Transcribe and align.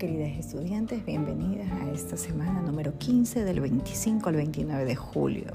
estudiantes, 0.00 1.04
bienvenidas 1.04 1.66
a 1.72 1.90
esta 1.90 2.16
semana 2.16 2.60
número 2.60 2.96
15 2.98 3.42
del 3.42 3.60
25 3.60 4.28
al 4.28 4.36
29 4.36 4.84
de 4.84 4.94
julio. 4.94 5.46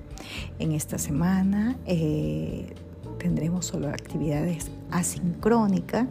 En 0.59 0.73
esta 0.73 0.97
semana 0.97 1.77
eh, 1.85 2.73
tendremos 3.19 3.65
solo 3.65 3.87
actividades 3.87 4.69
asincrónicas, 4.91 6.07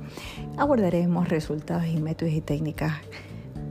abordaremos 0.57 1.29
resultados 1.29 1.87
y 1.87 2.01
métodos 2.01 2.33
y 2.33 2.41
técnicas 2.41 2.95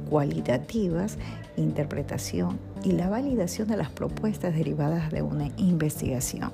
cualitativas, 0.07 1.17
interpretación 1.57 2.59
y 2.83 2.91
la 2.91 3.09
validación 3.09 3.67
de 3.67 3.77
las 3.77 3.89
propuestas 3.89 4.53
derivadas 4.53 5.11
de 5.11 5.23
una 5.23 5.49
investigación. 5.57 6.51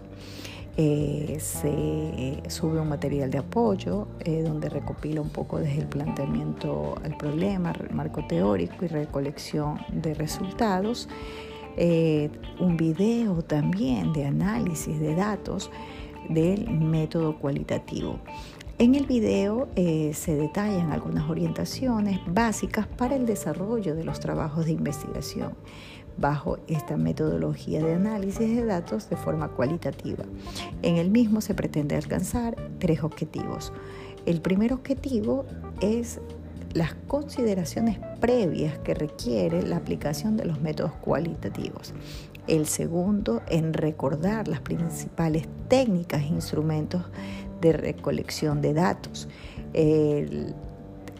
Eh, 0.79 1.37
se 1.39 2.47
sube 2.51 2.79
un 2.79 2.87
material 2.87 3.31
de 3.31 3.39
apoyo 3.39 4.07
eh, 4.19 4.43
donde 4.43 4.69
recopila 4.69 5.21
un 5.21 5.29
poco 5.29 5.57
desde 5.57 5.79
el 5.79 5.87
planteamiento 5.87 6.93
al 7.03 7.17
problema, 7.17 7.73
marco 7.91 8.23
teórico 8.27 8.85
y 8.85 8.87
recolección 8.87 9.79
de 9.91 10.13
resultados. 10.13 11.09
Eh, 11.77 12.29
un 12.59 12.77
video 12.77 13.41
también 13.41 14.13
de 14.13 14.25
análisis 14.25 14.99
de 14.99 15.15
datos 15.15 15.71
del 16.29 16.69
método 16.69 17.39
cualitativo. 17.39 18.19
En 18.77 18.93
el 18.93 19.07
video 19.07 19.69
se 19.75 20.35
detallan 20.35 20.91
algunas 20.91 21.27
orientaciones 21.27 22.19
básicas 22.27 22.85
para 22.85 23.15
el 23.15 23.25
desarrollo 23.25 23.95
de 23.95 24.03
los 24.03 24.19
trabajos 24.19 24.65
de 24.65 24.73
investigación 24.73 25.53
bajo 26.17 26.59
esta 26.67 26.97
metodología 26.97 27.83
de 27.83 27.93
análisis 27.93 28.55
de 28.55 28.65
datos 28.65 29.09
de 29.09 29.15
forma 29.15 29.49
cualitativa. 29.49 30.23
En 30.81 30.97
el 30.97 31.09
mismo 31.09 31.41
se 31.41 31.53
pretende 31.53 31.95
alcanzar 31.95 32.55
tres 32.79 33.03
objetivos. 33.03 33.71
El 34.25 34.41
primer 34.41 34.73
objetivo 34.73 35.45
es 35.81 36.19
las 36.73 36.95
consideraciones 37.07 37.97
previas 38.19 38.77
que 38.79 38.93
requiere 38.93 39.63
la 39.63 39.77
aplicación 39.77 40.37
de 40.37 40.45
los 40.45 40.61
métodos 40.61 40.91
cualitativos. 40.93 41.93
El 42.47 42.65
segundo, 42.65 43.41
en 43.49 43.73
recordar 43.73 44.47
las 44.47 44.61
principales 44.61 45.47
técnicas 45.67 46.21
e 46.23 46.27
instrumentos 46.27 47.03
de 47.61 47.73
recolección 47.73 48.61
de 48.61 48.73
datos 48.73 49.27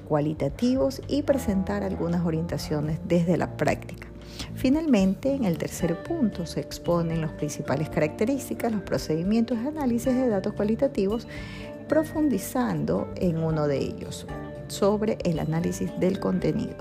cualitativos 0.08 1.02
y 1.08 1.22
presentar 1.24 1.84
algunas 1.84 2.26
orientaciones 2.26 3.00
desde 3.08 3.38
la 3.38 3.58
práctica. 3.58 4.08
Finalmente, 4.56 5.34
en 5.34 5.46
el 5.46 5.58
tercer 5.58 6.02
punto 6.04 6.46
se 6.46 6.60
exponen 6.60 7.22
las 7.22 7.32
principales 7.32 7.90
características, 7.90 8.72
los 8.72 8.82
procedimientos 8.82 9.62
de 9.62 9.68
análisis 9.68 10.14
de 10.14 10.28
datos 10.28 10.54
cualitativos, 10.54 11.28
profundizando 11.88 13.08
en 13.16 13.38
uno 13.38 13.68
de 13.68 13.78
ellos 13.78 14.28
sobre 14.68 15.18
el 15.24 15.40
análisis 15.40 15.98
del 16.00 16.20
contenido. 16.20 16.76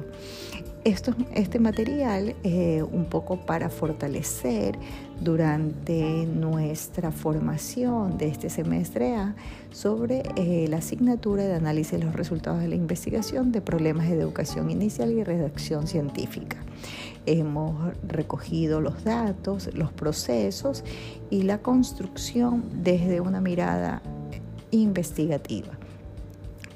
Este 0.87 1.59
material 1.59 2.37
eh, 2.45 2.81
un 2.81 3.07
poco 3.07 3.45
para 3.45 3.71
fortalecer 3.71 4.79
durante 5.21 6.27
nuestra 6.27 7.11
formación 7.11 8.19
de 8.19 8.29
este 8.29 8.51
semestre 8.51 9.17
A 9.17 9.35
sobre 9.73 10.23
eh, 10.37 10.69
la 10.69 10.77
asignatura 10.77 11.43
de 11.43 11.55
análisis 11.55 11.99
de 11.99 12.05
los 12.05 12.15
resultados 12.15 12.61
de 12.61 12.69
la 12.69 12.77
investigación 12.77 13.51
de 13.51 13.63
problemas 13.63 14.09
de 14.09 14.15
educación 14.15 14.71
inicial 14.71 15.11
y 15.11 15.25
redacción 15.25 15.89
científica. 15.89 16.59
Hemos 17.27 17.93
recogido 18.07 18.81
los 18.81 19.03
datos, 19.03 19.75
los 19.75 19.91
procesos 19.91 20.85
y 21.31 21.43
la 21.43 21.59
construcción 21.59 22.63
desde 22.85 23.21
una 23.21 23.41
mirada 23.41 24.03
investigativa. 24.71 25.77